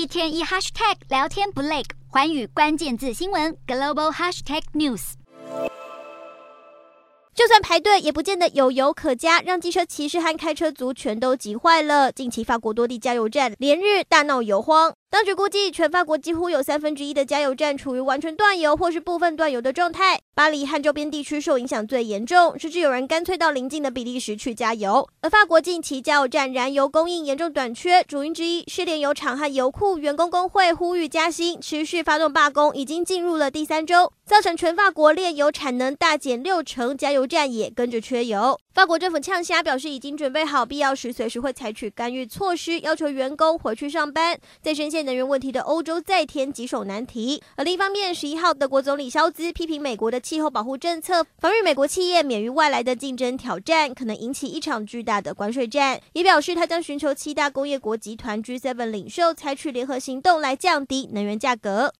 [0.00, 5.12] 一天一 hashtag 聊天不累，环宇关键字新闻 global hashtag news。
[7.34, 12.10] 就算排队，也不见得有油可加，让机车骑士和开车族全都急坏了。
[12.10, 14.94] 近期法国多地加油站连日大闹油荒。
[15.10, 20.20] 当局估计，全法国几乎有三分之一的加油站处于完全断油或是部分断油的状态。
[20.36, 25.08] 巴黎和周边地区受影响最严重，甚至有人干脆到邻近的比利时去加油。
[25.22, 38.56] 而法国近期加油站燃油供应严重短缺，主因之一是炼油厂和油库员工工会呼吁加薪，持续发动罢工，已经进入了第三周，造成全法国炼油产能大减六成，加油站也跟着缺油。
[38.72, 44.38] 法国政府呛声表示，已经准备好必要时随时会采取干预措施，要求员工回去上班。
[44.62, 47.42] 在深陷能源问题的欧洲再添棘手难题。
[47.56, 56.00] 而另一方面，十一号德国总理肖兹批评美国的气候保护政策，防御美国企业免于外来的竞争挑战，可能引起一场巨大的关税战。
[56.12, 61.88] 也表示他将寻求七大工业国集团 G7 领袖采取联合行动来降低能源价格。